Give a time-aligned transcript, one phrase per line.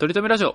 [0.00, 0.54] とりとめラジオ。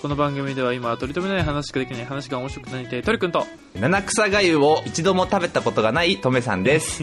[0.00, 3.44] この番組では今は取り留めない話しかできない話が面白くなりたいトリくんと。
[3.74, 7.02] 七草がゆを一度も食べたことがないトメさんです。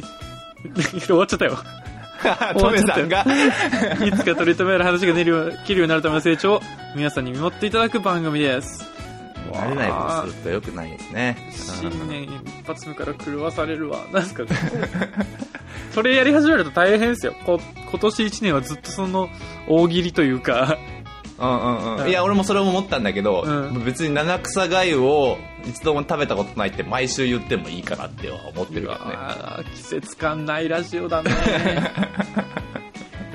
[1.05, 1.57] 終わっちゃったよ。
[2.57, 3.25] トメさんが、
[4.01, 6.61] いつか取り留める話ができるよう切るようになるための成長を
[6.95, 8.98] 皆さんに見守っていただく番組です
[9.51, 11.49] 慣れないことすると良くないですね。
[11.51, 14.05] 新年一発目から狂わされるわ。
[14.11, 14.49] なんすかね。
[15.91, 17.33] それやり始めると大変ですよ。
[17.45, 19.29] こ今年1年はずっとその
[19.67, 20.77] 大喜利というか。
[21.39, 22.09] うんうんうん。
[22.09, 23.83] いや、俺もそれを思ったんだけど、うん。
[23.85, 29.69] 別に七草がゆを一度も食べたことないって毎週言ってもいいかなっては思ってるからね。
[29.75, 31.31] 季節感ないラジオだね。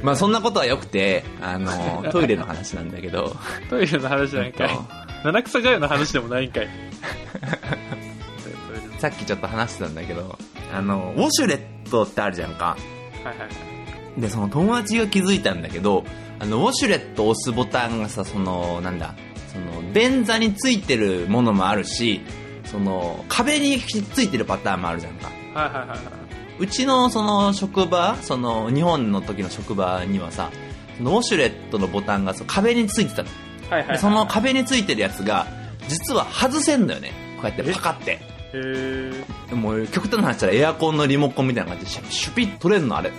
[0.02, 3.34] まあそんなことはよくて、あの、トイレの話なんだけど、
[3.70, 4.78] トイレの話じゃないかい
[5.24, 6.69] 七草がゆの話でもないんかい
[8.98, 10.38] さっきちょっと話してたんだけど、
[10.73, 12.77] あの、ウォシュレットってあるじゃんか。
[13.25, 13.48] はいはいはい
[14.17, 16.05] で、その友達が気づいたんだけど、
[16.39, 19.14] あの、ウォシュレット押すボタンがさ、その、なんだ、
[19.52, 22.20] その、便座についてるものもあるし、
[22.64, 25.33] その、壁についてるパターンもあるじゃんか。
[25.52, 25.98] はいはいはいはい
[26.56, 30.50] うちのその職場、その、日本の時の職場にはさ、
[30.97, 33.28] そのウォシュレットのボタンが壁についてたの。
[33.70, 35.47] はいはいはいでその壁についてるやつが、
[35.89, 37.12] 実は外せんだよね。
[37.41, 38.12] こうやってパカって。
[38.12, 38.20] へ
[38.55, 43.12] えでも極端な話したらエアコンのリモコンみたいな感じでシュシュピッ取れんのあれ。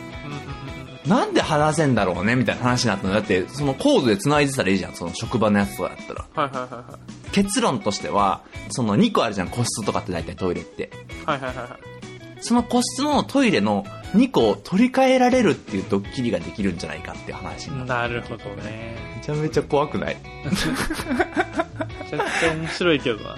[1.05, 6.25] なんで離せんだろうねみたいな話になったのだって、そのコードで繋いでたらいいじゃん、その職場のやつとかだったら。
[6.33, 10.89] はいはいはいはい結論としては、その2個あるじゃん、個室とかって大体トイレって。
[11.25, 11.95] はいはいはいはい
[12.41, 17.85] その個室のトイレの2個を取り替えられるっていうドッキリができるんじゃないかっていう話にな。
[17.85, 18.95] なるほどね。
[19.17, 20.17] めちゃめちゃ怖くない？
[20.45, 23.35] めちゃくちゃ面白いけどな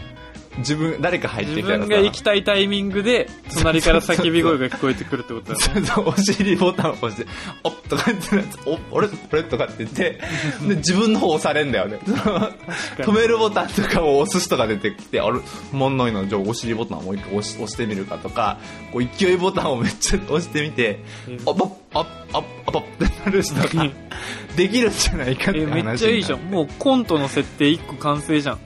[0.57, 1.85] 自分、誰か入って自きたらさ。
[1.87, 7.27] 分が行きたいタイミングで隣から叫び声が聞こえてくるってことだねそうお尻ボタンを押して、
[7.63, 10.19] おっとかってなって、お、俺、俺とかって言って、
[10.67, 11.99] で、自分の方押されんだよね。
[12.97, 15.39] 止めるボタンとかを押す人が出てきて、あれ、
[15.71, 18.57] もんないの、じゃあお尻ボタンをもう一回押し押してみるかとか、
[18.91, 21.99] こう勢いボタンをめっちゃ押してみてうん、あ、ばっ、あ、
[22.33, 23.91] あ、あ、ばってなる人が
[24.55, 28.59] できるんじゃないかってえ話めっちゃいいじゃんもうコントの設定1個完成じゃん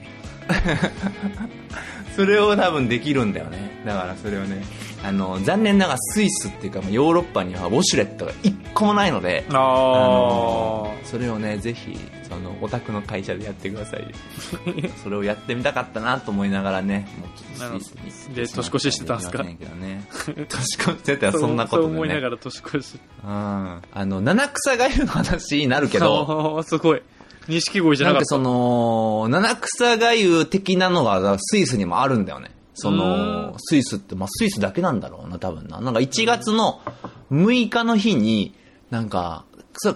[2.16, 3.82] それを多分できるんだよね。
[3.86, 4.62] だからそれをね、
[5.04, 14.06] あの、残念ながらスイスっていうか、まあヨーロッパにはウォシュレットが一個もないので、あのそれをね、ぜひ、その、お宅の会社でやってください。
[15.02, 17.28] それをやってみたかったなと思いながらね、もう
[17.58, 18.34] ちょっとスイスに。
[18.36, 19.38] で年越ししてたんすか？
[19.42, 20.04] できませんけどね。
[20.48, 21.88] 年越してたらそんなことでね。
[21.88, 23.30] そう思いながら年越しうん。
[23.30, 27.02] あの、七草がゆの話になるけど、 すごい
[27.48, 32.50] 錦鯉じゃなんかったなかその、七草がゆ的なのがスイスにもあるんだよね。
[32.74, 35.80] そうのん、スイスって、まあスイスだけなんだろうな、多分な。
[35.80, 36.80] なんか1月の
[37.30, 38.54] 6日の日に、
[38.90, 39.44] なんか、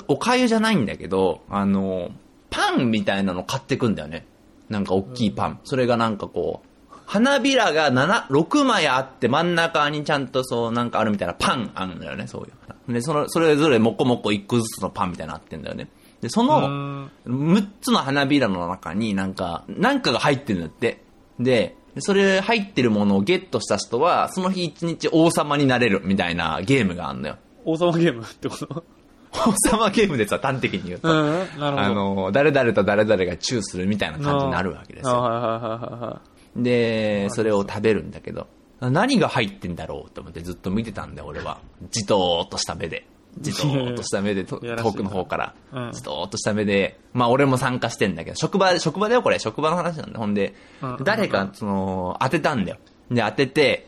[0.08, 2.10] おかゆじゃないんだけど、あの、
[2.50, 4.26] パンみたいなの買ってくんだよね。
[4.68, 5.60] なんか大きいパン。
[5.64, 12.50] それがなんかこう、花びらが7、6枚あって真ん中にちゃんとそうなんかあるみたいなパンあるんだよね、そうい
[12.90, 12.92] う。
[12.92, 15.88] で、その、それぞれもこもこ1個ずつのパンみたいなのあってんだよね。
[16.20, 21.02] で、そうの、ん6つの花びらの中になんか、なんかが入ってるんだって。
[21.38, 27.36] で、それ入ってるものをゲットした人は、その日一日王様になれるみたいなゲームがあるのよ。
[27.64, 28.84] 王様ゲームってこと？
[29.32, 31.08] 王様ゲームでさ、端的に言うと。
[31.10, 36.20] うんあの、誰々と誰々がチューするみたいな感じになるわけですよ。
[36.56, 38.46] で、それを食べるんだけど、
[38.80, 41.60] 何が入ってんだろうと思ってずっと見てたんだよ、俺は。
[41.90, 43.06] じとーっとした目で。
[43.38, 45.92] じとーっとした目で、と遠くの方からうん。
[45.92, 50.18] じとーっとした目で、まあ俺も参加してんだけど、職場、職場だよこれ、職場の話なんだ。
[50.18, 52.78] ほんでうん、誰か、その、当てたんだよ。
[53.10, 53.86] で、当てて、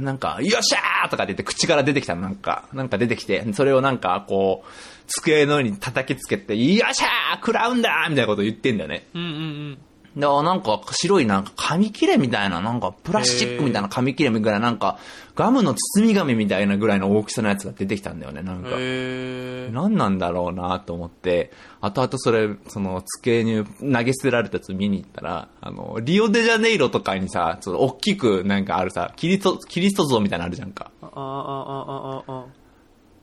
[0.00, 4.68] なんか、よっしゃーとかって言って口から出てきたの、なんか、なんか出てきて、それをなんか、こう、
[5.06, 9.06] 机の上に叩きつけて、よっしゃー食らうんだーみたいなこと言ってんだよね。
[9.14, 9.34] いうんうんう
[9.72, 9.78] ん
[10.18, 14.98] で、あ、なんか白いなんか紙切れみたいな、なんかプラスチックみたいな紙切れみたいな、なんか
[15.36, 18.70] ガムの包み紙みたいなぐらいの大きさのやつが出てきたんだよね、なんか。
[18.70, 30.90] 何なんだろうなと思って、後々それ、その机に投げ捨てられたやつ見に行ったら、あの、リオデジャネイロとかにさ、その大きくなんかあるさ、キリスト、キリスト像みたいなのあるじゃんか。
[31.00, 32.44] あ、ああ、ああ、ああ。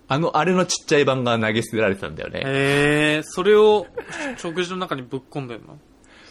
[0.07, 2.39] あの、あれのちっちゃい版が投げ捨てられてたんだよね。
[2.39, 2.43] へ
[3.17, 3.85] え、それを
[4.37, 5.77] 食事の中にぶっ込んでんの？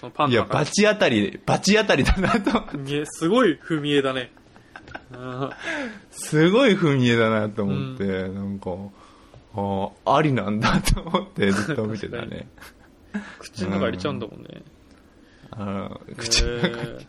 [0.04, 2.62] そのパンいや、バチ当たり、バチ当たりだなと。
[3.04, 4.30] すごい踏み絵だね
[5.12, 5.50] うん
[6.10, 8.70] すごい踏み絵だなと思って、なんか、
[9.56, 12.48] ああ、ありなんだと思ってずっと見てたね。
[13.38, 14.62] 口の中入れちゃうんだもんね
[15.52, 17.06] あー口の中へ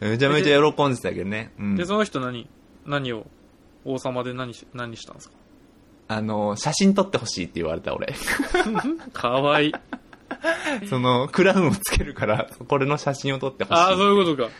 [0.00, 1.52] めちゃめちゃ喜んでたけどね。
[1.58, 2.48] うんで、その人何、
[2.84, 3.26] 何を、
[3.84, 5.36] 王様で何し、何したんですか？
[6.08, 8.12] あの、写真撮ってほしいって言われた俺。
[9.14, 9.74] かわいい。
[10.88, 13.80] その、クラウンをつけるから、これの写真を撮ってほしい。
[13.80, 14.50] ああ、そういうことか。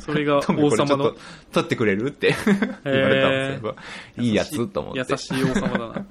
[0.00, 1.14] それが 王様の。
[1.52, 2.34] 撮ってくれるって
[2.84, 3.76] 言われたんですよ。
[4.18, 5.04] いいやつと思って。
[5.08, 6.06] 優しい王様だな。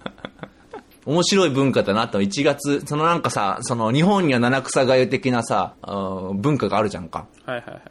[1.05, 7.27] 面白い文化だなと、1月、そのなんかさ、その日本には七草がゆ的なさ、うん文化があるじゃんか。
[7.45, 7.81] はいはいは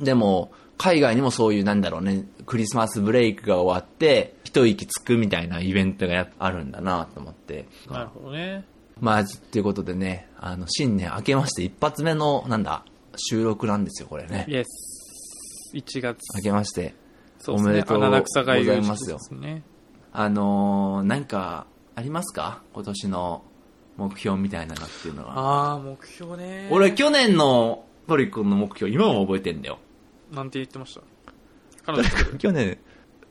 [0.00, 0.04] い。
[0.04, 7.66] でも、海外にもそういう、なんだろうね、クリスマスブレイクが終わって、一息つくみたいなイベントがやあるんだなと思って。
[7.90, 8.64] なるほどね。
[9.02, 12.84] まあ、ということでね、あの、新年明けまして一発目の、なんだ、
[13.16, 14.46] 収録なんですよ、これね。
[14.48, 15.72] イエス。
[15.74, 16.20] 1月。
[16.36, 16.94] 明けまして。
[17.40, 17.70] そうですね。
[17.70, 19.64] おめでとうございますよすね。
[20.12, 21.66] あのー、なんか、
[21.96, 23.42] ありますか今年の
[23.96, 25.32] 目標みたいなのっていうのは。
[25.36, 26.68] ああ、目標ね。
[26.70, 29.80] 俺、去年のトリ君の目標、今も覚えてんだよ。
[30.30, 31.00] なんて言ってました
[31.84, 32.08] 彼女
[32.38, 32.78] 去年、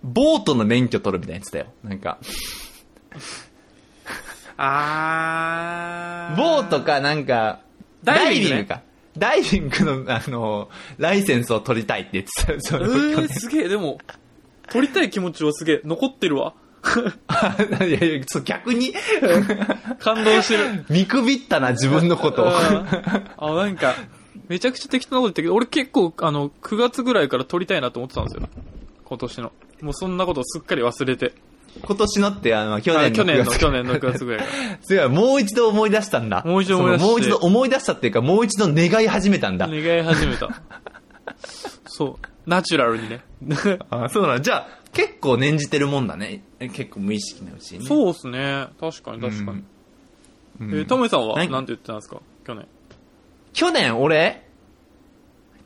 [0.03, 1.67] ボートの免許取るみたいなやつだよ。
[1.81, 2.19] なんか、
[4.63, 6.35] あー。
[6.35, 7.61] ボートかなんか、
[8.03, 8.81] ダイビングねか。
[9.17, 13.97] ダイビングの、あの、ライセンスを取りたいって言ってたえー、年すげえ、でも、
[14.69, 16.53] 撮りたい気持ちはすげえ、残ってるわ。
[17.87, 18.93] いやいや、そう、逆に、
[19.99, 20.85] 感動してる。
[20.89, 22.45] 見くびったな、自分のことを。
[22.45, 22.51] うん
[23.37, 23.95] あ、なんか、
[24.47, 28.47] めちゃくちゃ適当なこと言ったけど、俺結構、あの、9月ぐらいから撮りたいなと思ってたんですよ。
[29.05, 29.51] 今年の。
[29.81, 31.33] もうそんなことをすっかり忘れて。
[31.81, 34.77] 今年のって、あの、去年のあ去年の、9月去年の9月ぐらいから。
[34.81, 36.43] すごい、もう一度思い出したんだ。
[36.45, 39.67] もう一度思い出してそのもう一度思い出したっていうか、もう一度願い始めたんだ。
[39.67, 40.49] 願い始めた。
[41.87, 42.49] そう。
[42.49, 43.21] ナチュラルにね。
[43.89, 44.41] あそうなの。
[44.41, 46.43] じゃあ、結構念じてるもんだね。
[46.59, 47.85] え結構無意識なうちに、ね。
[47.85, 48.67] そうっすね。
[48.79, 49.63] 確かに確かに。
[50.59, 50.69] うん。
[50.71, 51.65] えー、タモリさんは何？
[51.65, 52.17] て言ってたんですか？
[52.45, 52.67] 去年。
[53.53, 54.41] 去年俺？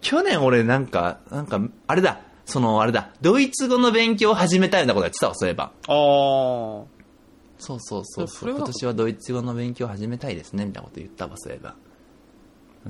[0.01, 2.19] 去年俺なんか、なんか、あれだ。
[2.45, 3.09] その、あれだ。
[3.21, 5.71] ドイツ語の勉強を始めたようなことやってたわ、そういえば。
[5.87, 6.85] あー。
[7.57, 11.75] そうそうそうそ今年はドイツ語の勉強を始めたいですね、みたいなこと言ったわ、そういえば。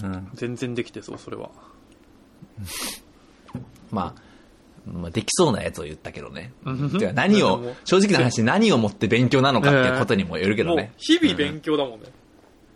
[0.02, 0.30] うん。
[0.34, 1.50] 全然できてそう、それは。
[3.92, 4.22] まあ、
[4.86, 6.52] まあ、できそうなやつを言ったけどね。
[6.66, 12.08] うんてか何を正直な話何をもって勉強なのかっていうことにもよるけどもうね。、日々勉強だもんね。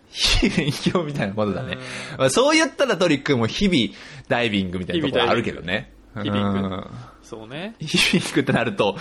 [0.10, 1.78] 日々勉強みたいなことだね。
[2.18, 3.96] まあそう言ったらトリックも日々
[4.28, 5.92] ダイビングみたいなところあるけどね。
[6.15, 6.88] 日々ダイビングうん
[7.29, 7.75] そうね。
[7.79, 8.97] 日々行くってなると、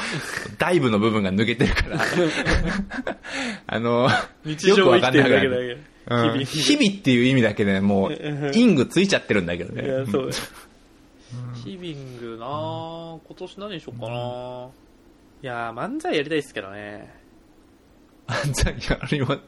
[0.58, 1.98] ダイブの部分が抜けてるから。
[3.66, 4.10] あの、
[4.44, 5.56] 日常を生きてるだけだけど。
[5.56, 5.98] うん
[6.38, 9.82] 日日々っていう意味だけでもう、イングついちゃってるんだけどね。
[9.82, 9.96] 々。
[9.98, 10.30] いや、そう。
[11.54, 13.18] ヒビングなぁ。
[13.26, 14.68] 今年何しよっかなぁ。
[15.42, 17.14] いやー、漫才やりたいっすけどね。
[18.26, 19.38] 漫才やりま、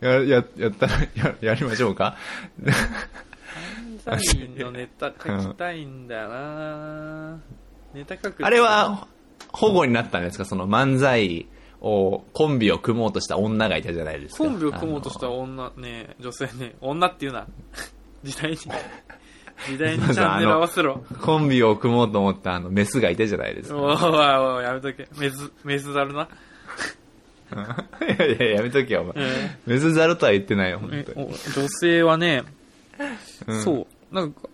[0.00, 2.16] や、や、やったら、や、やりましょうか。
[4.06, 7.38] 漫才のネタ書きたいんだよなぁ。
[7.94, 8.44] ネタ書く。
[8.44, 9.06] あれは、
[9.52, 10.44] 保護になったんですか？
[10.44, 11.46] その漫才
[11.80, 14.44] を、コンビを組もうとした女がいたじゃないですか。
[14.44, 17.46] コンビを組もうとした女、ね女性ね、女っていうな。
[18.22, 18.68] 時代に、時
[19.78, 21.04] 代にチャンネル合わせろ。
[21.22, 23.76] コンビを組もうと思ったあの、メスがいたじゃないですか。
[23.78, 25.08] おいおいおい、やめとけ。
[25.18, 26.28] メズ、メズザルな。
[27.50, 29.14] いやいや、やめとけよ、お前。
[29.26, 31.24] えメスザルとは言ってないよ、本え当に。
[31.24, 32.44] お女性はね、
[33.46, 33.62] うん。
[33.62, 34.48] そう、なんか、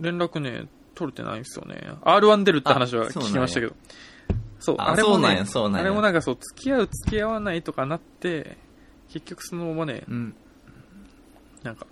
[0.00, 1.94] 連絡ね、取れてないんですよね。
[2.02, 3.74] R1 出るって話は聞きましたけど。
[4.58, 8.56] そう、ああれもねあれもなんかそう、付き合う付き合わないとかなって、
[9.08, 10.34] 結局そのままね、うん。
[11.62, 11.86] なんか、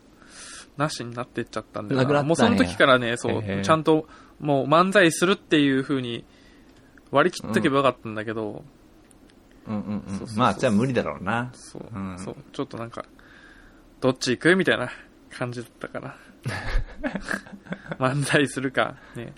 [0.76, 2.06] なしになってっちゃったんでな。
[2.06, 2.28] くなったんや。
[2.28, 4.06] もうその時からね、そうちゃんと
[4.38, 6.24] もう漫才するっていう風に
[7.10, 8.64] 割り切っとけばよかったんだけど、
[9.66, 10.36] うんうんそうそうそうう。
[10.36, 10.38] ん。
[10.38, 11.50] まあ、じゃあ無理だろうな。
[11.52, 12.18] そう、うん。
[12.18, 13.04] そう、ちょっとなんか、
[14.00, 14.56] どっち行く？
[14.56, 14.90] みたいな
[15.30, 16.16] 感じだったから。
[17.98, 19.32] 漫才するか、ね。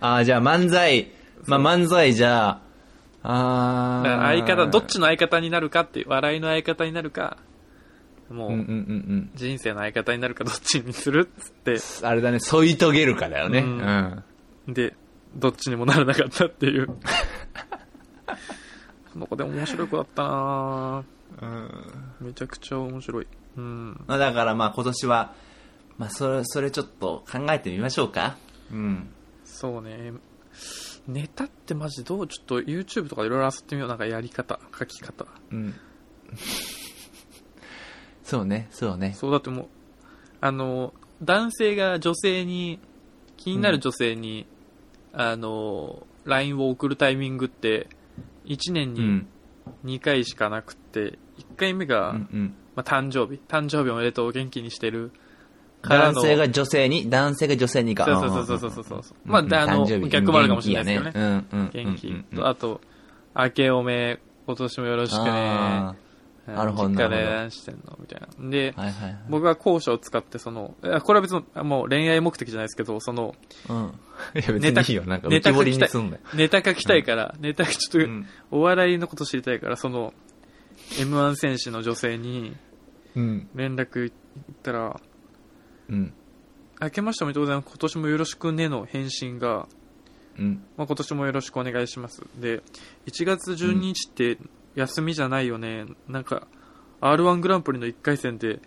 [0.00, 1.10] ああ、じゃあ漫才、
[1.46, 2.60] まあ漫才じゃあ、
[3.22, 4.26] ああ。
[4.28, 7.38] 相方、どっちの相方になるかっていう、笑いの相方になるか、
[8.30, 8.62] もう、うんうんう
[9.14, 12.06] ん人生の相方になるかどっちにするっつって、うん。
[12.06, 13.60] あれだね、添い遂げるかだよね。
[13.60, 14.22] ううん
[14.68, 14.72] ん。
[14.74, 14.94] で、
[15.34, 16.86] どっちにもならなかったっていう。
[19.12, 21.02] この子でも面白い子だったな
[21.40, 21.70] うん
[22.20, 23.26] めちゃくちゃ面白い。
[23.58, 24.04] うん。
[24.06, 25.34] まあだからまあ今年は、
[25.98, 28.36] まあそれ、それちょっと考えてみましょうか。
[28.70, 29.08] うん。
[29.44, 30.12] そうね。
[31.08, 33.88] ネタってマジどうちょっと YouTube とかいろいろ遊ってみよう。
[33.88, 35.26] なんかやり方、書き方。
[35.50, 35.74] うん。
[38.22, 39.14] そうね、そうね。
[39.14, 39.66] そうだってもう、
[40.40, 42.78] あの、男性が女性に、
[43.36, 44.46] 気になる女性に、
[45.12, 47.88] あの、LINE を送るタイミングって、
[48.44, 49.28] 1年にうん。
[49.84, 52.54] 2回しかなくって、1回目が、うんうん。
[52.78, 53.40] まあ、誕生日。
[53.48, 55.10] 誕生日おめでとう、元気にしてる。
[55.82, 58.04] 男性が女性に、男性が女性にか。
[58.04, 59.02] そうそうそうそうそうそう。
[59.26, 61.44] うんまあ、であの、逆もあるかもしれないですけどね。
[61.72, 62.80] 元気あと、
[63.36, 65.30] 明けおめ、今年もよろしくね。
[66.46, 68.28] なるほど実家で何してんのみたいな。
[68.48, 69.18] で、ーはいはいはい。
[69.28, 73.34] 僕は校舎を使って、その、これは別の、もう恋愛目的じゃないですけど、その、
[73.68, 73.76] うん。
[74.40, 75.04] いや別ネタにいいよ。
[75.04, 76.22] なんかネ浮き彫りタ書きたいにすんだよ。。
[76.34, 80.14] ネタ書きたいから、ネタちょっと、うんお笑いのこと知りたいから、その、
[80.96, 82.56] M1 選手の女性に
[83.18, 83.48] うん。
[83.54, 84.16] 連絡行っ
[84.62, 85.00] たら、
[85.88, 86.14] うん。
[86.80, 87.68] 明けましておめでとうございます。
[87.68, 89.66] 今年もよろしくねの返信が、
[90.38, 90.62] うん。
[90.76, 92.22] まあ、今年もよろしくお願いします。
[92.40, 92.62] で、
[93.06, 94.38] 1月12日って
[94.76, 95.86] 休みじゃないよね。
[96.06, 96.46] なんか、
[97.00, 98.60] R1 グランプリの1回戦で、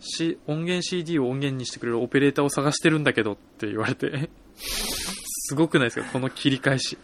[0.00, 6.06] し音源 CD を音源にしてくれるオペレーターを探してるんだけどって言われて、すごくないですか？
[6.10, 6.98] この切り返し。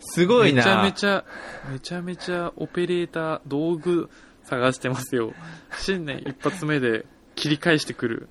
[0.00, 0.56] すごいな。
[0.56, 1.24] めちゃめちゃ、
[1.70, 4.10] めちゃめちゃオペレーター、道具
[4.44, 5.32] 探してますよ。
[5.78, 8.28] 新年一発目で切り返してくる。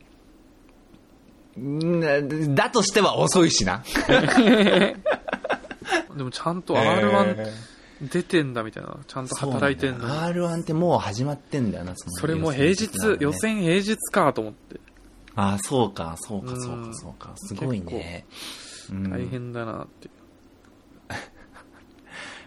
[1.60, 3.84] んだとしては遅いしな。
[6.16, 7.52] でもちゃんと R1
[8.02, 8.98] 出てんだみたいな。
[9.08, 10.12] ちゃんと働いてんのに。
[10.12, 14.80] R1 ってもう始まってんだよな、そのそれも平日、予選平日かと思って。
[15.36, 17.34] ああ、そうか、そうか、うんそうか、そうか。
[17.38, 18.26] すごいね。
[18.92, 20.10] うん大変だなって。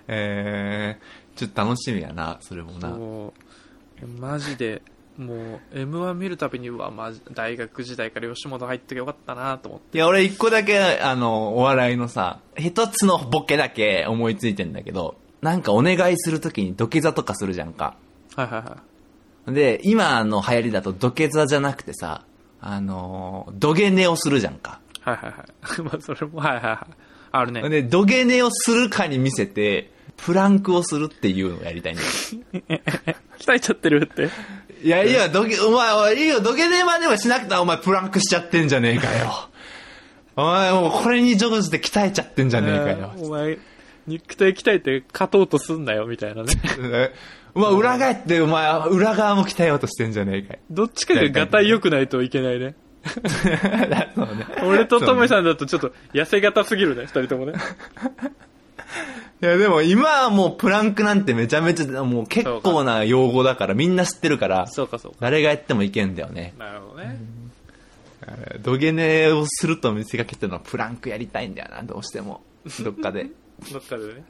[0.09, 2.91] えー、ちょっと楽しみやな、それもな。
[2.91, 3.33] そ
[4.03, 4.83] うマジで、
[5.19, 9.99] もう、M1 見るたびに、うわ、マジ、大学時代から吉本入ってよかったなと思って。
[9.99, 17.97] いや、俺一個だけ、あの、お笑いのさ、一つのボケだけ思いついてんだけど、なんかお願いするときに土下座とかするじゃんか。
[18.35, 18.79] はいはいは
[19.49, 19.55] い。
[19.55, 22.25] で、今の流行りだと土下座じゃなくてさ、
[22.61, 24.81] あの、土下寝をするじゃんか。
[25.01, 25.45] はいはいは
[25.79, 25.81] い。
[25.83, 26.95] まあ、それも、はいはいはい。
[27.33, 27.69] あるね。
[27.69, 32.09] で、土下寝をするかに見せて、プランクをするっていうのをやりたいんだよ。
[33.39, 34.31] 鍛えちゃってるって。
[34.83, 39.49] いや、いいよ、土下、お前、おいいよ、土下寝まではしなくてお前プランクしちゃってんじゃねえかよ。
[40.37, 43.13] お前、もうこれに上手で鍛えちゃってんじゃねえかよ。
[43.19, 43.59] お前、
[44.07, 46.53] 肉体鍛えて勝とうとすんなよ、みたいなね。
[47.55, 50.61] お前、裏返って、お前、裏側も鍛えようとしてんじゃねえかよ。
[50.71, 52.75] どっちかがガタイ良くないといけないね。
[54.15, 54.47] そうね。
[54.63, 57.55] 俺とトメさんだとちょっと痩せ型すぎるね、二人ともね。
[59.43, 65.19] いや、でも今はもうプランクなんてめちゃめちゃ、もう結構な用語だから、みんな知ってるから、そうかそうか。
[65.21, 66.55] 誰がやってもいけんだよね。
[66.59, 67.19] なるほどね。
[68.63, 72.41] 土下寝をすると見せかけてるのはプランクやりたいんだよな、どうしても。
[72.83, 73.27] どっかで。
[73.73, 74.25] どっかでね。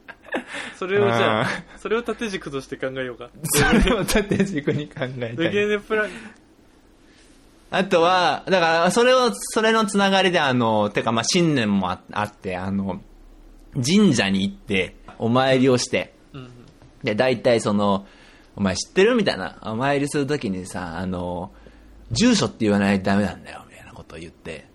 [0.77, 1.47] それをじゃああ、
[1.79, 3.31] それを縦軸として考えようか。
[3.45, 5.53] それを縦軸に考えで、たい。
[5.53, 6.11] ゲーネプラン、
[7.71, 13.01] あとは、だから、それを、それのつながりで、あの、てか、まあ、新年もああって、あの、
[13.85, 16.50] 神社に行って、お参りをして、うん。
[17.02, 18.06] で、大体その、
[18.56, 21.52] お前知ってるみたいな、お参りするときにさ、あの、
[22.11, 24.66] 住所って言わないとダメなんだよ、みたいなことを言って。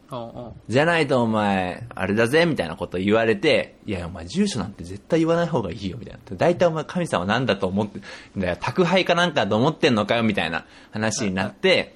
[0.67, 6.20] じゃないとお前、あれだぜ、みたいなことを言われて、いや、お前住所なんて絶対言わない方がいいよ、みたいな。
[6.36, 8.01] 大体お前神様なんだと思って、
[8.36, 11.96] だよ宅配かなんかだと思ってんのかよ、みたいな話になって、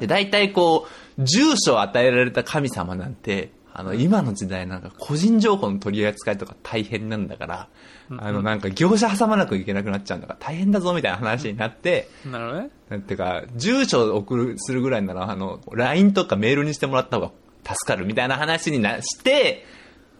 [0.00, 7.68] で、大体こう、住所を与えられた神様なんて、あの、今の時代なんか個人情報の取り扱いとか大変なんだから、
[8.18, 12.70] あの、なんか業者挟まなくいけなくなっちゃうんだから大変だぞみたいな話になって、なるほどね。
[12.88, 17.30] なんていうか、住所を送る、するぐらいなら、あの、LINE とかメールにしてもらった方が
[17.62, 19.64] 助かるみたいな話になして、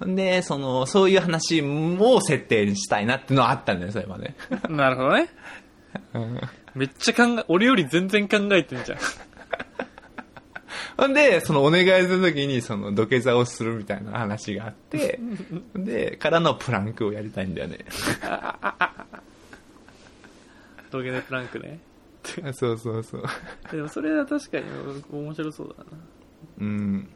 [0.07, 4.37] で、その、そういう話を設定にしたいなっていうのはあったんだよ、それはね。
[4.71, 5.31] なるほどね。
[6.77, 8.99] めっちゃ考え、俺より全然考えてんじゃん。
[10.99, 15.21] ほんで、そのお願いするときに、その土下座をするみたいな話があって、
[15.77, 17.79] で、からのプランクをやりたいんだよね。
[20.91, 21.79] 土下座プランクね。
[22.53, 23.23] そうそうそう。
[23.71, 24.65] でもそれは確かに
[25.13, 25.91] 面白そうだな。
[26.61, 27.09] うん。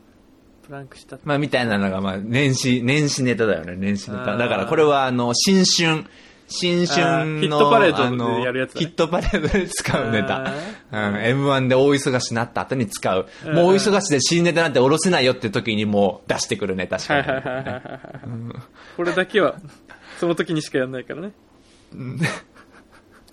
[0.65, 1.19] プランクした。
[1.25, 4.37] まあ、みたいなのが、まあ、年始、年始ネタだよね、年始ネタ。
[4.37, 6.05] だから、これは、あの、新春、
[6.53, 10.39] 新春あーヒッの、トパレードでやるやつだねヒットパレードで使うネタ。
[10.39, 13.27] うん、あ M1 で大忙しになった後に使う。
[13.47, 17.27] うんもう大忙しで新ネタなんて下ろせないよって時にもう出してくるネタしかない。
[17.27, 17.83] はいはいはいはいはい。
[18.97, 19.57] これだけは、
[20.21, 21.33] その時にしかやんないからね。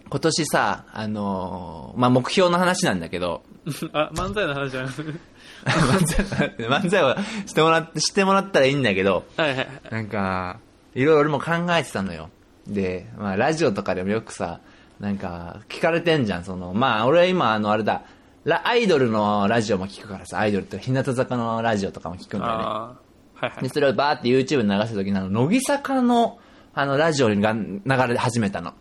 [0.10, 3.44] 今年さ、あのーまあ、目標の話なんだけど、
[3.94, 4.88] あ、漫才の話じゃん。
[5.66, 6.26] 漫才
[6.58, 9.68] 漫才はしてもらって、してもらったらいいんだけど、はいはい。
[9.92, 10.60] なんか、
[10.96, 12.30] いろいろ俺も考えてたのよ。
[12.70, 14.60] で、まあ、ラジオとかでもよくさ、
[15.00, 18.04] なんか、聞かれてんじゃん、その、まあ、俺は今、あの、あれだ、
[18.46, 22.64] ラアイドルのラジオも聞くからさ、アイドルって日向坂のラジオとかも聞くんだよね。
[22.64, 22.96] は
[23.42, 23.70] いはで、い。
[23.70, 26.40] それをバーって YouTube に流した時に、あの、乃木坂の、
[26.74, 28.74] あの、ラジオが流れ始めたの。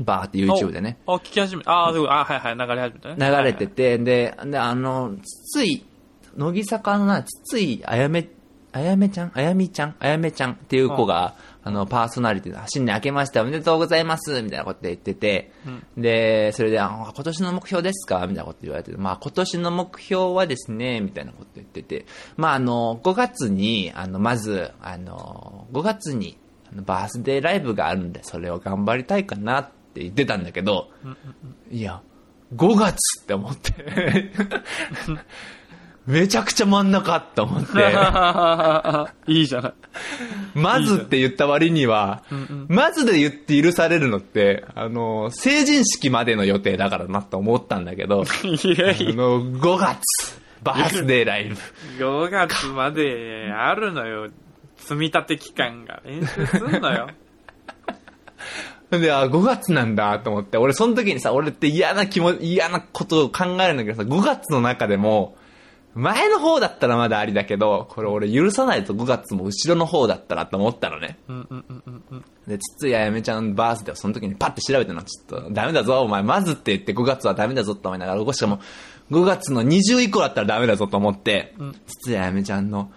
[0.00, 0.98] バーって YouTube でね。
[1.06, 3.38] あ、聞き始めああ、そうあはいはい、流れ始めたね。
[3.38, 5.84] 流れてて、で、で、あの、つい、
[6.36, 8.28] 乃木坂のな、つい、あやめ、
[8.70, 9.32] あやめちゃん？
[9.34, 9.96] あやみちゃん？
[9.98, 11.34] あやめちゃんっていう子が、
[11.68, 15.52] あの、パーソナリティで、新年明けましておめでとうございますみたいなこと言ってて、
[15.98, 22.06] で、それで、あ今年の目標ですかみたいなこと言われて、まあ今年の目標はですね、みたいなこと言ってて、
[22.38, 26.38] まああの、5月に、あの、まず、あの、5月に、
[26.72, 30.88] バースデーライブがあるんで、それを頑張りたいかなって言ってたんだけど、
[31.70, 32.00] いや、
[32.56, 33.74] 5月って思って。
[36.08, 37.68] めちゃくちゃ真ん中って思って。
[39.30, 39.72] いいじゃない。
[40.54, 42.22] まずって言った割には、
[42.68, 50.00] まずで言って許されるのって、あの、成人式までの予定だからなと思ったんだけど、いやあいや、の、5月、
[50.62, 51.56] バースデーライブ。
[51.98, 54.28] 5月まであるのよ。
[54.78, 57.10] 積み立て期間が練習すんのよ。
[58.90, 65.36] で、あ、5月なんだと思って、俺その時にさ、俺って嫌な気も、嫌なことを考えるんだけどさ、5月の中でも、
[65.94, 71.18] 前の方だったらまだありだけど、これ俺許さないと5月も後ろの方だったらと思ったのね。
[71.28, 72.24] うんうんうんうんうん。
[72.46, 75.02] で、つつややめちゃんバースデーをその時にパッて調べたの。
[75.02, 78.60] ちょっと、ダメだぞ、お前、まずって言って5月はダメだぞと思いながら、しかも、
[79.10, 81.54] 5月の20以降だったらダメだぞと思って、
[81.86, 82.92] つつややめちゃんの、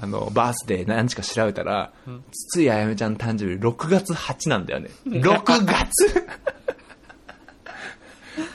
[0.00, 1.92] あの、バースデー何日か調べたら、
[2.30, 4.90] つつややめちゃんの誕生日6月8なんだよね。
[5.06, 6.26] 6月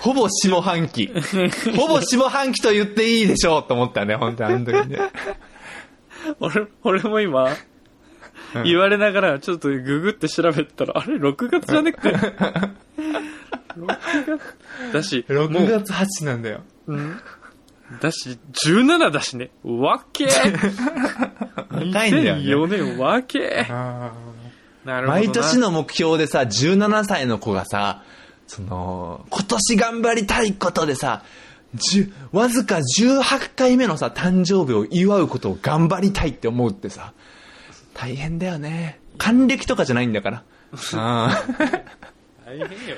[0.03, 1.09] ほぼ下半期。
[1.77, 4.99] ほぼ下半期と言っていいでしょうと思ったね、本当にあの時にね。
[6.41, 7.47] 俺、俺も今、
[8.65, 12.73] 言われながら、ちょっとググって調べたら、あれ ?6 月じゃねっか ?6
[14.27, 16.63] 月だし、も6う、月8なんだよ。
[16.87, 17.17] うん
[18.01, 19.51] だし、17だしね。
[19.63, 22.41] わけ若いんだよね。
[22.41, 24.11] 2004年わけなる
[24.83, 25.07] ほどな。
[25.07, 28.03] 毎年の目標でさ、17歳の子がさ、
[28.47, 31.23] その、今年頑張りたいことでさ、
[31.75, 37.13] 10わずか18回目のさ、誕生日を祝うことを頑張りたいって思うってさ、
[37.93, 38.99] 大変だよね。
[39.17, 40.43] 還暦とかじゃないんだから。
[40.93, 41.43] あ
[42.45, 42.95] 大変よ。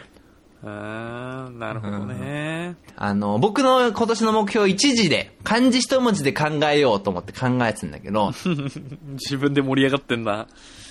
[0.63, 2.75] あー、なるほどね。
[2.95, 8.31] あの、僕の今年の目標一時で、漢字一文字で考えようと思って考えてたんだけど、
[9.13, 10.47] 自分で盛り上がってんだ。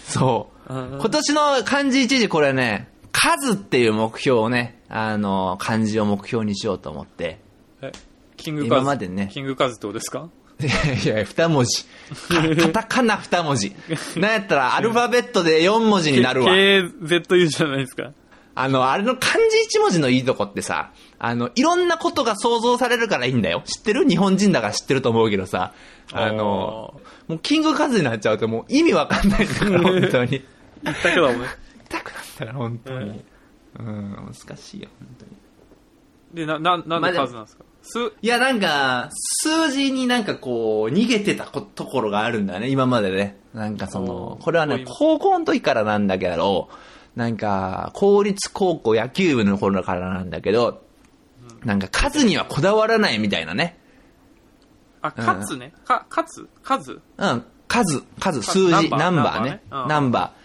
[0.07, 0.75] そう。
[0.75, 7.39] うん今年の漢字一時これね、数っていう目標をね、あの、漢字を目標にしようと思って、
[7.81, 7.93] え、
[8.37, 8.75] キングカズ。
[8.75, 10.29] 今までねキングカズってことですか？
[10.61, 10.67] い
[11.07, 11.85] やいや、二文字。
[12.29, 13.73] か カタカナ二文字。
[14.17, 16.53] なんやったらアルファベットで四文字になるわ。
[16.53, 18.11] KZU じゃないですか？
[18.57, 23.63] あの、あれの漢字一文字のいいとこってさ、あの、いろんなことが想像されるからいいんだよ。
[23.65, 24.09] 知ってる？
[24.09, 25.73] 日本人だから知ってると思うけどさ、
[26.13, 30.43] あの、もうキングカズになっちゃうともう意味わかんないんだから、 本当に。
[30.85, 31.47] 言ったけどもね。
[31.87, 33.25] 痛くなったら本当に。
[33.79, 35.33] うん、難しいよ、本当に。
[36.35, 37.65] で、な、な、なんで数なんですか？
[37.83, 43.37] す、いや、なんか、数字になんかこう、逃げてたこところがあるんだよね、今までね。
[43.53, 46.69] なんかそのこれはね、こ高校の時からなんだけど、
[47.17, 50.83] なんか、公立高校野球部の頃からなんだけど、
[51.65, 53.79] なんか数にはこだわらないみたいなね。
[55.03, 55.73] あ、かつね。
[55.85, 56.49] か、かつ？
[56.63, 56.93] 数？
[56.93, 59.63] うん、数、数、数字、ナナンバーね。
[59.71, 60.44] ナンバー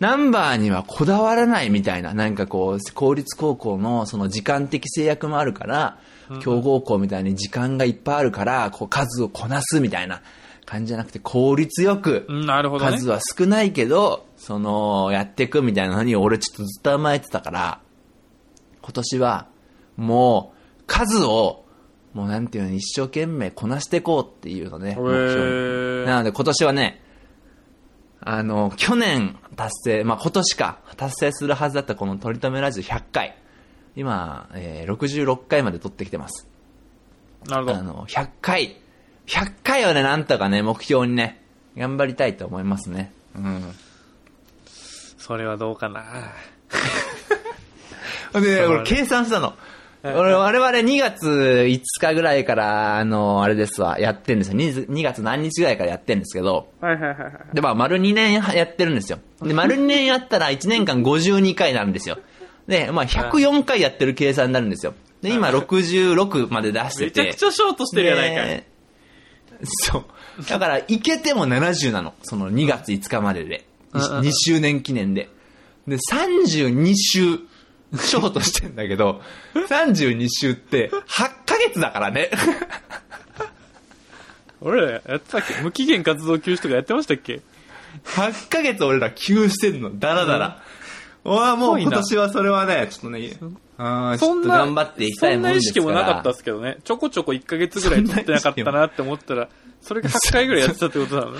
[0.00, 0.56] ナンバー。
[0.56, 5.98] にはこだわらないみたいな、なんかこう、公立高校のその時間的制約もあるから、
[6.40, 10.22] 強豪校みたいに時間がいっぱいあるから、こう数をこなすみたいな
[10.64, 12.92] 感じじゃなくて、効率よく、うん、なるほどね。
[12.98, 17.80] 数は少ないけど、その、やっていくみたいなのに俺ちょっとずっと甘えてたから、
[18.82, 19.46] 今年は、
[19.96, 21.64] もう、数を、
[22.12, 27.02] もうなんていうの、一生懸命こなしていこうっていうのね、目標なので今年はね、
[28.20, 33.36] あの、去年達成、まあ、今年か、達成するはずだったこの取り留めラジオ100回。
[33.96, 36.46] 今、えー、66回まで取ってきてます。
[37.48, 37.78] なるほど。
[37.78, 38.76] あの、100回、
[39.26, 41.42] 100回はね、なんとかね、目標にね、
[41.76, 43.12] 頑張りたいと思いますね。
[43.34, 43.74] うん。
[45.18, 46.04] それはどうかな。
[48.40, 49.54] で、俺計算したの。
[50.06, 54.56] はい俺、我々2月5日ぐらいから、あの、あれですわ、やってんですよ。
[54.56, 57.54] 2, 2月何日ぐらいからやってんですけど、はいはいはいはい。
[57.54, 59.18] で、まあ、丸2年やってるんですよ。
[59.42, 62.18] で、丸2年やったら1年間52回なんですよ。
[62.68, 64.94] で、まあ、104回やってる計算になるんですよ。
[65.22, 67.22] で、今66まで出してて。
[67.22, 68.46] めちゃくちゃショートしてるやないかい。
[68.46, 68.66] で
[69.62, 70.04] そう。
[70.48, 72.14] だから、行けても70なの。
[72.22, 73.66] その2月5日までで。
[73.92, 75.30] うんうんうん2周年記念で。
[75.88, 77.38] で、32週、
[78.02, 79.22] ショートしてんだけど、
[79.54, 80.94] 32週って8
[81.46, 82.30] ヶ月だからね。
[84.60, 85.62] 俺らやってたっけ？
[85.62, 87.42] 無期限活動休止とかやってましたっけ
[88.04, 90.62] ？8ヶ月俺ら休してんの、だらだら。
[91.24, 93.32] 俺はもう今年はそれはね、ちょっとね、
[94.18, 95.84] そんな、頑張っていきたいもんですから。
[95.84, 96.78] そんな意識もなかったですけどね。
[96.84, 99.48] ちょこちょこ1ヶ月ぐらい撮ってなかったなって思ったら、
[99.82, 101.32] それが8回ぐらいやってたってことなの？
[101.34, 101.38] ね。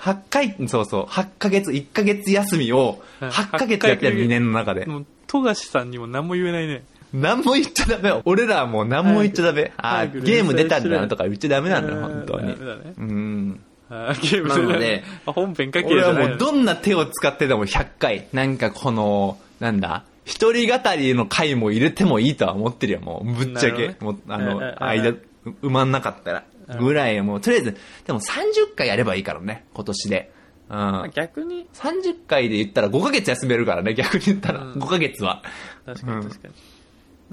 [0.00, 4.86] 8回、そうそう、8ヶ月、1ヶ月休みを、うん8ヶ月やってる2年の中で。
[4.86, 6.84] もう、富樫さんにも何も言えないね。
[7.14, 8.20] 何も言っちゃダメよ。
[8.26, 9.72] 俺らはもう何も言っちゃダメ。
[9.78, 12.54] あーゲーム出たんだなとか言っちゃダメなんだよ、うん本当にね。
[12.98, 13.60] うん。
[13.88, 23.32] あーゲームなのであ 本編書け俺はもうどんな手を使ってでも100回、なんかこの、なんだ、一人語りの回も入れてもいいとは思ってるよ、もう。
[23.32, 23.96] ぶっちゃけ。
[24.00, 25.18] もう、あの間、う
[25.62, 26.44] 埋まんなかったら。
[26.78, 30.30] ぐらい、もう、とりあえず、でも30回やればいいからね、今年で。
[30.70, 31.10] うん。
[31.14, 34.64] 逆に、30回で言ったら5ヶ月休めるからね、逆に言ったら。
[34.64, 35.42] うん5ヶ月は。
[35.86, 36.54] 確かに確かに。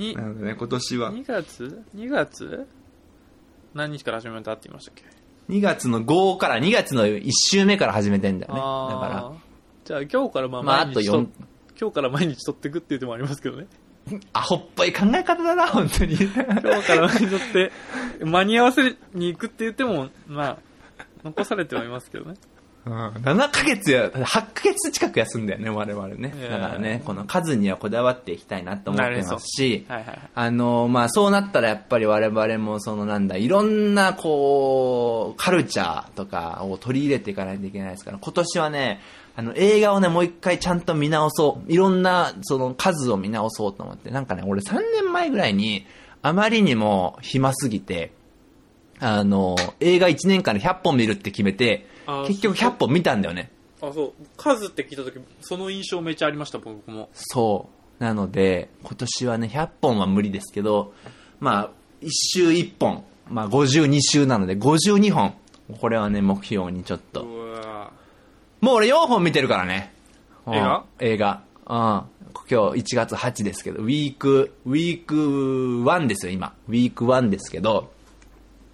[0.09, 1.13] にな、のでね、今年は。
[1.13, 2.67] 2月 ?2 月？
[3.73, 5.03] 何日から始めたって言いましたっけ
[5.49, 8.59] ？2月の5から2月の1週目から始めてんだよね。
[8.59, 11.27] だあかーじゃあ今日からまあまああと毎日と、4
[11.79, 13.67] 今日から毎日撮っていくっていう手もありますけどね。
[14.11, 16.15] ら、アホっぽい考え方だな、本当に。
[16.15, 17.71] 今日から毎日撮って、
[18.23, 20.57] 間に合わせに行くって言っても、まあ、
[21.23, 22.35] 残されてはいますけどね。
[22.85, 26.33] うん7ヶ月や、8ヶ月近く休んだよね、我々ね。
[26.49, 30.19] だからね、この数にはこだわっていきたいなと思ってますし、はいはいはい。
[30.33, 39.01] あの、まあ、そうなったらやっぱり我々もそのなんだ、いろんなこう、カルチャーとかを取り入れていかないといけないですから、今年はね、
[39.35, 41.71] あの、映画をね、もう一回ちゃんと見直そう。
[41.71, 45.85] いろんな、その数を見直そうと思って、なんかね、俺3年前ぐらいに、
[46.21, 48.11] あまりにも暇すぎて、
[48.99, 51.87] あの、映画1年間で100本見るって決めて
[52.27, 53.51] 結局100本見たんだよね。
[53.81, 54.13] あ、そう。
[54.35, 57.09] 数って聞いたとき、その印象めっちゃありました、僕も。
[57.13, 58.03] そう。
[58.03, 60.93] なので、今年はね、100本は無理ですけど、
[61.39, 61.69] まあ、
[62.01, 65.33] 1週1本、まあ52週なので52本。
[65.79, 67.25] これはね、目標にちょっと。
[68.61, 69.93] もう俺4本見てるからね。
[70.45, 70.83] うん映画？
[70.99, 71.41] 映画。
[71.67, 71.75] うん。
[72.49, 75.15] 今日1月8ですけど、ウィーク、ウィーク
[75.83, 76.53] 1ですよ、今。
[76.67, 77.91] ウィーク1ですけど、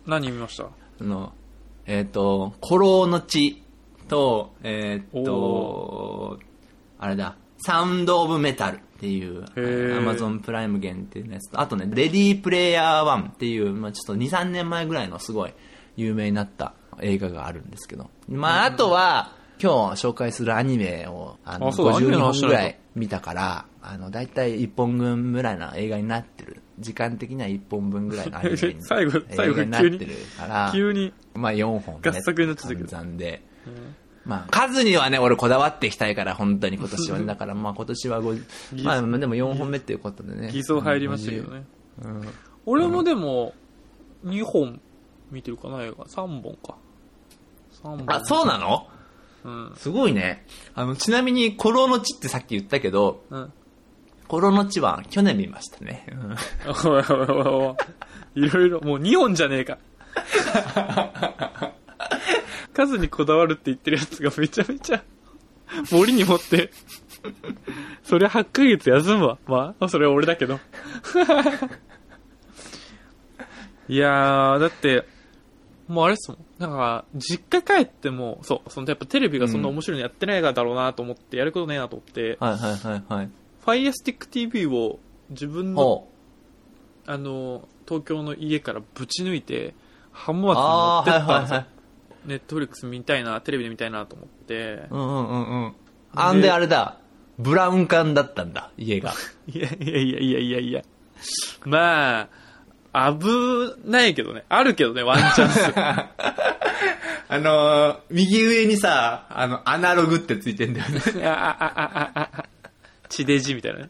[0.06, 0.66] 何見ました？
[0.66, 1.34] あの、
[1.86, 3.64] えっ、と、古老の地
[4.08, 6.40] と、えっ、とお、
[7.00, 9.44] あれだ、サウンド・オブ・メタルっていう、
[9.98, 15.54] アマゾンプライム限定のやつと、あとね、レディープレイヤー1っていう、まあちょっと2、3年前ぐらいのすごい
[15.96, 26.62] 有名になった映画があるんですけど、まああとは、今日紹介するアニメを、あの、あそうだアニメ52本ぐらい見たから、あの、だいたい1本分ぐらいの映画になってる。
[26.80, 30.00] 時間的には1本分ぐらいのアニメに 最後最後になってる
[30.38, 32.02] から、急に、まあ4本ね。
[32.04, 33.44] 合作になってたけどで。
[34.26, 37.26] まあ数にはね、俺こだわっていきたいから、本当に今年はね。
[37.26, 40.50] だからまあ今年は50、 まあでも4本目っていうことでね。
[40.52, 41.66] 偽装入りましたけどね。
[42.04, 42.22] うん。
[42.66, 43.54] 俺もでも、
[44.26, 44.82] 2本
[45.32, 46.06] 見てるかな、映画。
[46.06, 46.76] 3本か。
[47.84, 48.06] 3本。
[48.08, 48.88] あ、そうなの？
[48.90, 48.95] うん。
[49.78, 50.46] すごいね。
[50.74, 53.54] あの、ちなみに、コロの地ってさっき言ったけど、うん。
[54.28, 56.06] コロの地は去年見ましたね。
[56.12, 56.36] うん
[56.92, 57.78] おいおいおいお
[58.36, 58.46] い。
[58.46, 59.78] いろいろ、もう2本じゃねえか。
[62.74, 65.04] 数にこだわるって言ってるやつがめちゃめちゃ、
[65.92, 66.72] 森に持って、
[68.04, 69.38] そりゃ8ヶ月休むわ。
[69.48, 70.60] まあ、それは俺だけど。
[73.88, 75.06] いやー、だって、
[75.88, 76.40] もうあれっすもん。
[76.58, 83.30] なんか、実家帰っても、そう、そのやっぱテレビがそんな面白いのやってないだろうなと思って、やることねえなと思って、はいはいはいはい。
[83.66, 86.08] Fire Stick TV を自分の。
[87.08, 89.76] あの、東京の家からぶち抜いて、
[90.12, 91.36] 浜松に持ああ、ってったんですよ。
[91.36, 91.66] はいはいはい。
[92.26, 94.88] ネットフリックス見たいな、テレビで見たいなと思って。
[94.90, 95.74] うんうんうんうん。
[96.16, 96.98] あんであれだ。
[97.38, 99.14] ブラウン管だったんだ、家が。
[99.48, 100.82] いやいやいやいやいやいや。
[101.66, 102.30] まあ、
[102.96, 104.44] 危ないけどね。
[104.50, 105.74] あるけどね、ワンチャンス。
[107.28, 111.02] あのー、右上にさ、あの、アナログってついてんだよね。
[111.26, 112.46] ああああああ
[113.10, 113.90] 地デジみたいなね。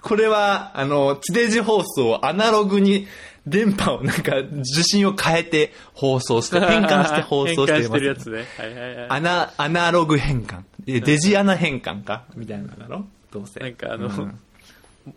[0.00, 3.06] これは、あの、地デジ放送をアナログに
[3.46, 7.88] 電波をなんか受信を変えて放送して、変換して放送して 変換ます。
[7.88, 8.44] してるやつね。
[8.58, 9.06] はいはいはい。
[9.10, 10.62] アナ、アナログ変換。
[10.86, 12.24] えデジアナ変換か？
[12.34, 13.06] みたいなのだろ？
[13.32, 13.60] どうせ。
[13.60, 14.40] なんかあの、うん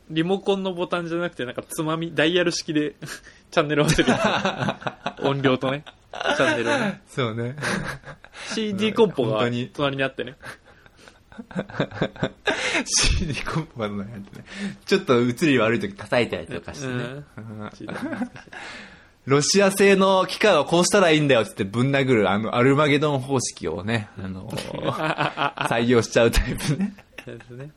[0.10, 2.96] リモコンのボタンじゃなくて、なんかつまみ、ダイヤル式で
[3.52, 4.14] チャンネル合わせる。
[5.24, 5.84] 音量とね、
[6.36, 7.02] チャンネルをね。
[7.08, 7.56] そうね。
[8.54, 9.40] CD コンポが
[9.74, 10.36] 隣にあってね。
[12.86, 14.46] CD コンポがのやつね。
[14.86, 17.24] ちょっと映り悪い時叩いたりとかしてね。
[19.26, 24.50] ロシア製の機械はこうしたらいいんだよってってぶん殴る、あの、アルマゲドン方式をね、あの、
[25.70, 26.94] 採用しちゃうタイプね。
[27.26, 27.70] ですね。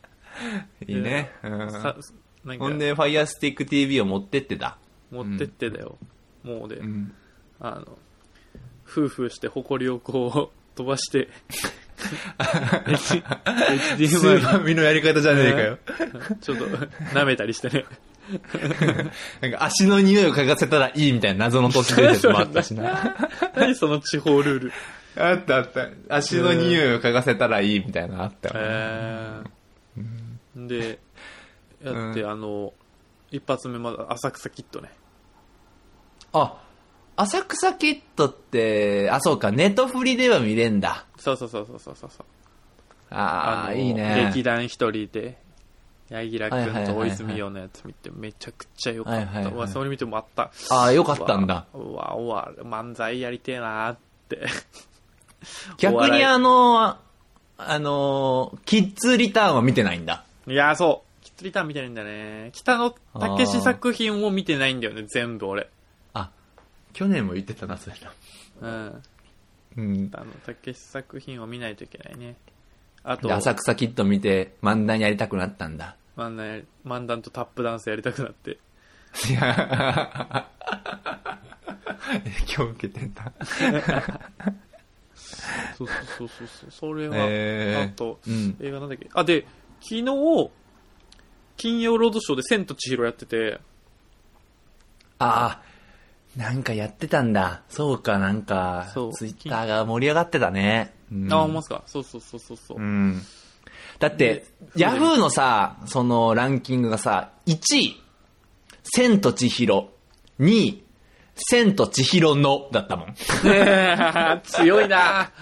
[0.87, 1.31] いいね。
[1.43, 1.97] うんさ
[2.45, 4.79] なんかほんで、ファイヤースティック TV を持ってってた。
[5.11, 5.99] 持ってってだよ。
[6.43, 7.13] もうで、うん。
[7.61, 7.99] あの、
[8.89, 15.79] 夫婦して埃をこう飛ばして、スーファミのやり方じゃねえかよ。
[16.41, 16.65] ちょっと
[17.15, 17.85] 舐めたりしてね。
[19.41, 23.17] なんか足の匂いを嗅がせたらいいみたいな謎の都市伝説もあったしな。
[23.57, 24.73] 何その地方ルール。
[25.17, 25.89] あったあった。
[26.09, 28.55] 足の匂いを嗅がせたらいいみたいなのあったよ。
[28.57, 29.51] えー、
[30.57, 30.99] で、
[31.83, 32.73] やって、あの、
[33.31, 34.91] 一発目まだ浅草キッドね。
[36.33, 36.63] あ、
[37.17, 41.07] 浅草キッドって、あ、そうか、ネットフリでは見れんだ。
[41.19, 42.11] そうそうそうそうそうそう。
[43.11, 44.27] ああ、のいいね。
[44.29, 45.39] 劇団一人で、
[46.11, 49.19] 柳楽君と大泉洋のやつ見てめちゃくちゃ良かった。
[49.19, 50.51] はいはいはいうわ、それ見てもあった。
[50.71, 51.67] ああ、よかったんだ。
[51.73, 54.47] うわ、うわ、漫才やりてえなーって。
[55.79, 57.01] 逆にあの、あ
[57.59, 60.25] あの、キッズリターンは見てないんだ。
[60.51, 61.25] いやー、そう。
[61.25, 62.51] キッズリターン見てないんだね。
[62.53, 65.71] 北野武史作品を見てないんだよね、全部俺。
[66.13, 66.31] あ、
[66.93, 68.13] 去年も言ってたな、それな。
[68.69, 69.03] うん。
[69.77, 70.11] うん。
[70.13, 72.35] あの、武史作品を見ないといけないね。
[73.05, 75.95] あとで、、浅草キッド見て漫談やりたくなったんだ。
[76.17, 78.59] 漫談、漫談とタップダンスやりたくなって。
[79.31, 80.47] いや、
[82.09, 83.33] 影響受けてんだ。
[85.77, 86.71] そうそうそうそうそう。
[86.71, 88.57] それは、えーあと、うん。
[88.61, 89.47] 映画なんだっけあ、で、
[89.81, 90.51] 昨日、
[91.57, 93.61] 金曜ロードショーで千と千尋やってて、
[95.19, 95.63] ああ、
[96.37, 97.63] なんかやってたんだ。
[97.69, 100.95] そうか、なんかそう、ツイッターが盛り上がってたね。
[101.13, 101.83] うんあ、思いますか？
[101.87, 102.79] そうそうそうそうそう。
[102.79, 103.21] うん。
[103.99, 108.01] だってで、ヤフーのさ、そのランキングがさ、1位、
[108.83, 109.91] 千と千尋、
[110.39, 110.85] 2位、
[111.35, 113.15] 千と千尋の、だったもん。
[114.45, 115.33] 強いな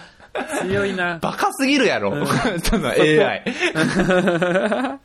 [0.62, 1.18] 強いな。
[1.18, 2.26] バカすぎるやろ、
[2.64, 3.44] その AI。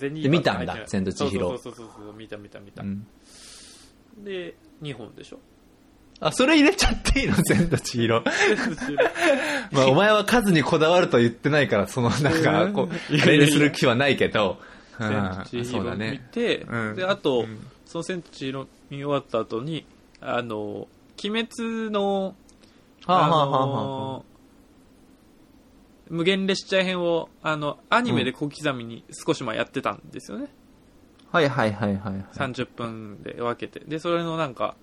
[0.00, 1.40] で見たんだ千と千尋。
[1.48, 3.06] そうそうそうそう見た見た見た、うん。
[4.22, 5.38] で2本でしょ？
[6.20, 7.34] あ、それ入れちゃっていいの？
[7.44, 8.22] 千と千尋。
[9.70, 13.34] まあ、お前は数にこだわると言ってないから、その、なんか、こう、いやいや。
[13.34, 14.58] あれにする気はないけど。
[14.98, 15.08] うん。
[15.08, 16.28] 千と千尋見そうだね。
[16.32, 16.96] て、うん。
[16.96, 17.66] であと、うん。
[17.84, 19.84] その千と千尋見終わった後に
[20.20, 20.88] あの
[21.22, 22.34] 鬼滅の
[23.06, 24.24] はあ、あはあはあはの
[26.08, 30.48] 無限列車編をあのアニメで小刻みに少し前やってたんですよね、
[31.32, 32.24] あ、はいはいはいはいはい。
[32.32, 33.84] 30分で分けて。
[33.86, 34.76] でそれのなんか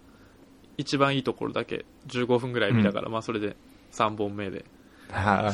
[0.77, 3.55] 一番いいところだけ15分ぐらい見たから、まあそれで
[3.91, 4.65] 3本目で。
[5.11, 5.53] は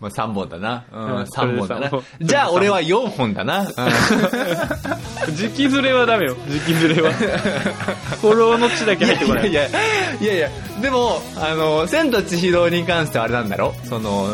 [0.00, 0.84] まあ3本だな。
[0.92, 1.90] うん、うん3本だな。
[2.20, 3.66] じゃあ俺は4本だな。
[5.34, 6.36] 時期ずれはダメよ。
[6.48, 7.12] 時期ずれは。
[8.20, 9.50] フォローの地だけ入ってこない。
[9.50, 9.78] いやいや、
[10.20, 10.48] いやいや、
[10.80, 13.74] でも、あの、千と千尋に関してはあれなんだろ？
[13.84, 14.26] その、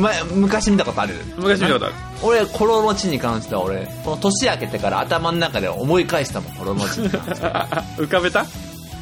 [0.00, 1.14] ま、昔見たことある？
[1.36, 1.94] 昔見たことある。
[2.22, 7.46] 俺、コロの地に関しては俺、この年明けてから頭の中で思い返したもん、コロの地に関して。
[7.46, 7.68] は。
[7.98, 8.44] 浮かべた？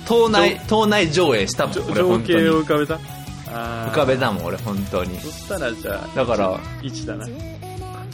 [0.06, 2.38] 島内、島内上映したもん、俺、情本当に。
[2.40, 2.98] 景を浮かべた？
[3.50, 5.18] 浮かべたもん、俺、本当に。
[5.20, 7.26] そしたらじゃあだから、1だな。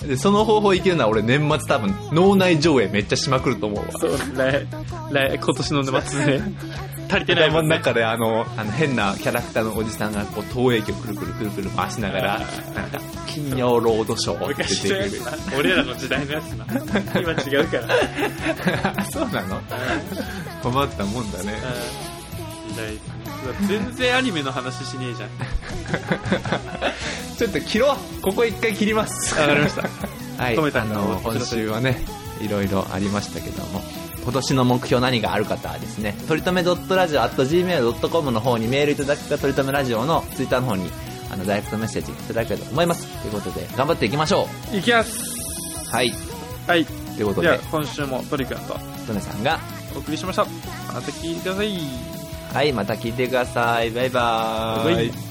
[0.06, 3.92] で、その方法いけるのは俺、年末多分、脳内上映めっちゃしまくると思うわ。
[4.00, 4.66] そう来
[5.12, 6.52] 来今年の年末ね
[7.10, 12.40] 足りてない頭の中であの、あの変なキャラクターのおじさんがこう投影機をくるくるくるくる回しながら、
[13.26, 15.22] 金曜ロードショーって出てくる。
[15.58, 16.66] 俺らの時代のやつな
[17.20, 19.60] 今違うからそうなの
[20.62, 21.54] 困ったもんだね。
[22.68, 22.98] 時代
[23.66, 25.30] 全然アニメの話しねえじゃん
[27.36, 29.34] ちょっと切ろうここ一回切ります。
[29.38, 29.82] わかりました
[30.42, 30.56] はい。
[30.56, 32.02] あの、今週はね、
[32.40, 33.82] いろいろありましたけども、
[34.22, 40.90] 今年の目標何がある方はですね、とりとめ .radio.gmail.com の方にメールいただくか、とりとめラジオのツイッターの方に、
[41.30, 43.06] あの、ダイレクトメッセージいただければと思います。
[43.22, 45.20] ということで、頑張っていきましょいきます
[45.88, 45.94] う。
[45.94, 46.12] はい。
[46.66, 48.74] はいということで、じゃあ今週もトリくんと
[49.06, 49.58] トネさんが、
[49.94, 50.44] お送りしました
[50.94, 51.78] また聞いてください
[52.52, 53.90] はい、また聞いてください。
[53.90, 54.94] バイバーイ。
[54.94, 55.29] バイバイ